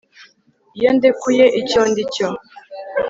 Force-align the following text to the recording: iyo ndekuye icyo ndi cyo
iyo 0.77 0.89
ndekuye 0.97 1.45
icyo 1.59 1.81
ndi 1.89 2.03
cyo 2.13 2.27